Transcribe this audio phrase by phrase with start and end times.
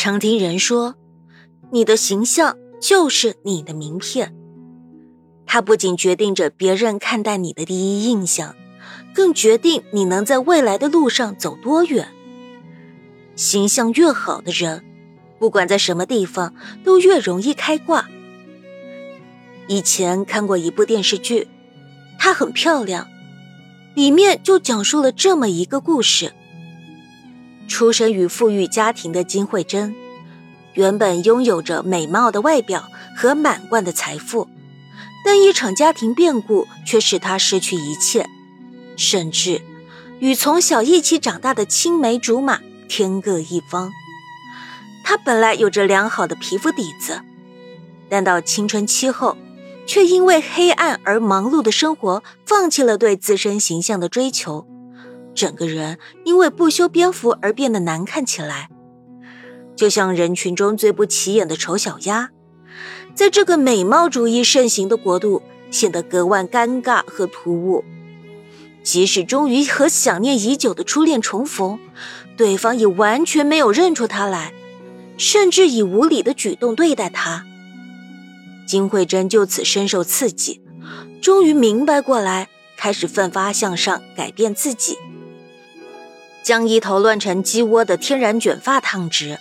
[0.00, 0.94] 常听人说，
[1.72, 4.32] 你的形象就是你的名片，
[5.44, 8.54] 它不仅决定着别人看待你的第一印象，
[9.12, 12.10] 更决定你能在未来的路上走多远。
[13.34, 14.84] 形象越好的人，
[15.40, 16.54] 不管在什么地方，
[16.84, 18.08] 都越容易开挂。
[19.66, 21.48] 以前看过一部电视剧，
[22.20, 23.08] 它很漂亮，
[23.96, 26.34] 里面就讲述了这么一个故事。
[27.68, 29.94] 出身于富裕家庭的金惠珍，
[30.74, 34.48] 原本拥有着美貌的外表和满贯的财富，
[35.24, 38.28] 但一场家庭变故却使她失去一切，
[38.96, 39.60] 甚至
[40.18, 43.92] 与从小一起长大的青梅竹马天各一方。
[45.04, 47.20] 她本来有着良好的皮肤底子，
[48.08, 49.36] 但到青春期后，
[49.86, 54.66] 却因为黑暗而忙碌的生活，放弃了对自身形象的追求。
[55.38, 58.68] 整个人因为不修边幅而变得难看起来，
[59.76, 62.30] 就像人群中最不起眼的丑小鸭，
[63.14, 67.84] 在这个美貌主义盛行的国度显得格外尴尬和突兀。
[68.82, 71.78] 即使终于和想念已久的初恋重逢，
[72.36, 74.52] 对方也完全没有认出他来，
[75.16, 77.44] 甚至以无礼的举动对待他。
[78.66, 80.60] 金慧珍就此深受刺激，
[81.22, 84.96] 终于明白过来，开始奋发向上，改变自己。
[86.42, 89.38] 将一头乱成鸡窝的天然卷发烫直，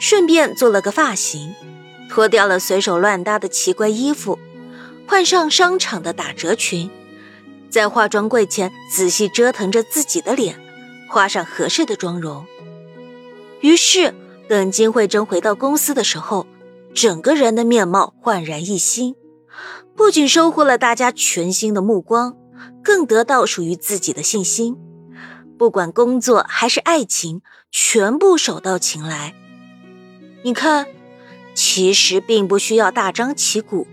[0.00, 1.54] 顺便做了个发型，
[2.08, 4.38] 脱掉了随手乱搭的奇怪衣服，
[5.06, 6.90] 换上商场的打折裙，
[7.68, 10.60] 在化妆柜前仔细折腾着自己的脸，
[11.08, 12.46] 画上合适的妆容。
[13.60, 14.14] 于是，
[14.48, 16.46] 等金惠珍回到公司的时候，
[16.94, 19.16] 整个人的面貌焕然一新，
[19.96, 22.36] 不仅收获了大家全新的目光，
[22.84, 24.76] 更得到属于自己的信心。
[25.58, 27.40] 不管工作还是爱情，
[27.70, 29.34] 全部手到擒来。
[30.42, 30.86] 你看，
[31.54, 33.86] 其实并不需要大张旗鼓，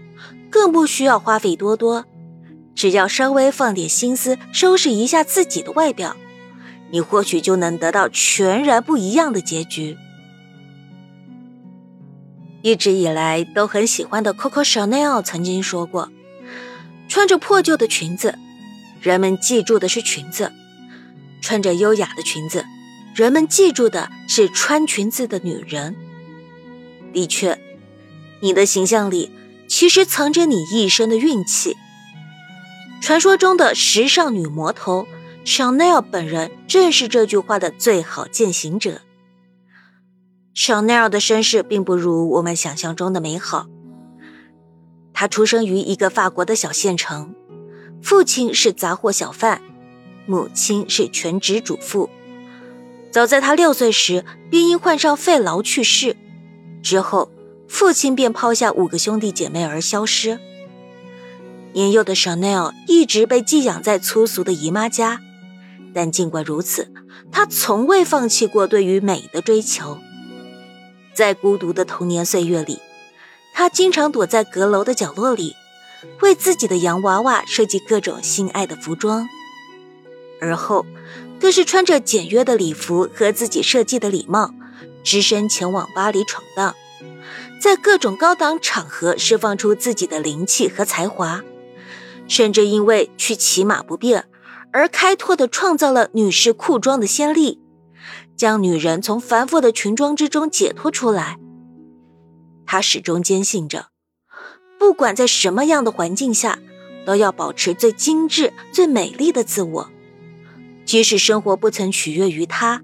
[0.49, 2.05] 更不需要花费多多，
[2.75, 6.17] 只要稍微放点心思，收拾一下自己的外表，
[6.91, 9.97] 你或许就能得到全然不一样的结局。
[12.61, 16.09] 一直以来都很喜欢的 Coco Chanel 曾经说过
[17.09, 18.37] ：“穿着破旧的裙子，
[19.01, 20.51] 人们记住的是裙子。”
[21.43, 22.65] 穿着优雅的裙子，
[23.13, 25.95] 人们记住的是穿裙子的女人。
[27.11, 27.59] 的确，
[28.39, 29.29] 你的形象里
[29.67, 31.75] 其实藏着你一生的运气。
[33.01, 35.05] 传说中的时尚女魔头
[35.45, 39.01] Chanel 本人正是这句话的最好践行者。
[40.55, 43.67] Chanel 的身世并不如我们想象中的美好。
[45.11, 47.35] 她出生于一个法国的小县城，
[48.01, 49.61] 父亲是杂货小贩。
[50.25, 52.09] 母亲是全职主妇，
[53.11, 56.15] 早在她六岁时便因患上肺痨去世。
[56.81, 57.31] 之后，
[57.67, 60.39] 父亲便抛下五个兄弟姐妹而消失。
[61.73, 65.21] 年幼的 Chanel 一直被寄养在粗俗的姨妈家，
[65.93, 66.91] 但尽管如此，
[67.31, 69.97] 她从未放弃过对于美的追求。
[71.13, 72.79] 在孤独的童年岁月里，
[73.53, 75.55] 她经常躲在阁楼的角落里，
[76.21, 79.27] 为自己的洋娃娃设计各种心爱的服装。
[80.43, 80.85] 而后，
[81.39, 84.53] 更是穿着简约的礼服和自己设计的礼帽，
[85.03, 86.75] 只身前往巴黎闯荡，
[87.61, 91.41] 在各种高档场合释放出自己的灵气和才华，
[92.27, 94.25] 甚至因为去骑马不便
[94.71, 97.61] 而开拓的创造了女士裤装的先例，
[98.35, 101.37] 将女人从繁复的裙装之中解脱出来。
[102.65, 103.87] 她始终坚信着，
[104.79, 106.59] 不管在什么样的环境下，
[107.05, 109.89] 都要保持最精致、最美丽的自我。
[110.93, 112.83] 即使生活不曾取悦于他，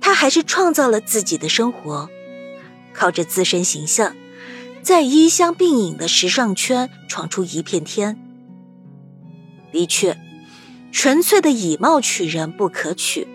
[0.00, 2.08] 他还是创造了自己的生活，
[2.94, 4.16] 靠着自身形象，
[4.82, 8.18] 在衣香鬓影的时尚圈闯出一片天。
[9.70, 10.16] 的确，
[10.92, 13.28] 纯粹的以貌取人不可取，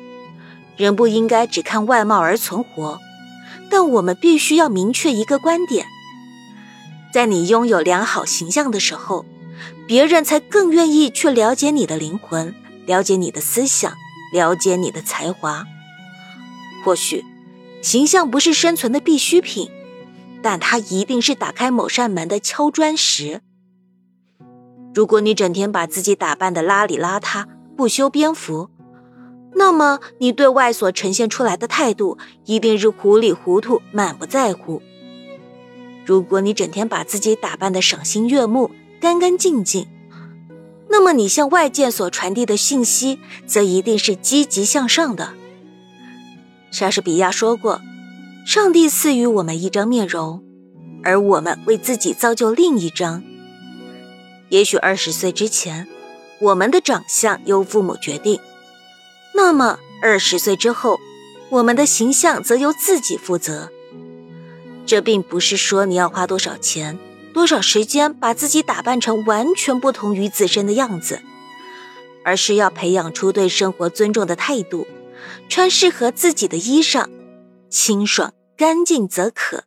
[0.76, 3.00] 人不应该只看外貌而存活。
[3.70, 5.86] 但我们必须要明确一个观点：
[7.13, 9.28] 在你拥有良好形象的时候，
[9.88, 12.56] 别人才更愿意去了解你的灵魂。
[12.88, 13.94] 了解你的思想，
[14.31, 15.65] 了解你的才华。
[16.83, 17.24] 或许，
[17.81, 19.69] 形象不是生存的必需品，
[20.41, 23.41] 但它一定是打开某扇门的敲砖石。
[24.94, 27.45] 如果你整天把自己打扮的邋里邋遢、
[27.75, 28.69] 不修边幅，
[29.53, 34.81] 那么你对外所呈现出来的态度一定是糊里糊涂、满不在乎。
[36.06, 39.88] 如果你整天把自己打扮的赏心悦目、干干净净，
[40.98, 45.36] 那么，你向外界所传递的信息，则一定是积极向上的。
[46.72, 47.82] 莎士比亚说过
[48.48, 50.44] ：“上帝赐予我们一张面容，
[51.04, 53.22] 而我们为自己造就另一张。
[54.50, 55.88] 也许二十岁之前，
[56.40, 58.40] 我们的长相由父母决定，
[59.36, 60.98] 那么二十岁之后，
[61.50, 63.70] 我们的形象则由自己负责。
[64.88, 66.98] 这并不是说你要花多少钱、
[67.38, 71.22] 多少时间把自己打扮成完全不同于自身的样子，
[72.24, 74.88] 而是要培养出对生活尊重的态度，
[75.48, 77.07] 穿适合自己的衣裳，
[77.69, 79.66] 清爽干净则可。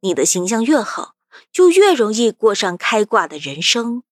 [0.00, 1.16] 你的形象越好，
[1.52, 4.02] 就越容易过上开挂的人生。